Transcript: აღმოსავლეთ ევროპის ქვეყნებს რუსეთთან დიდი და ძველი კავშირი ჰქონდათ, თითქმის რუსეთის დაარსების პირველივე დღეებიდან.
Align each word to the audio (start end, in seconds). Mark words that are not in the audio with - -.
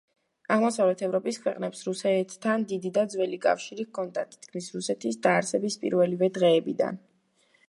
აღმოსავლეთ 0.53 1.03
ევროპის 1.07 1.37
ქვეყნებს 1.43 1.83
რუსეთთან 1.89 2.65
დიდი 2.73 2.93
და 2.97 3.03
ძველი 3.15 3.41
კავშირი 3.45 3.87
ჰქონდათ, 3.91 4.35
თითქმის 4.39 4.71
რუსეთის 4.79 5.23
დაარსების 5.29 5.83
პირველივე 5.85 6.33
დღეებიდან. 6.41 7.01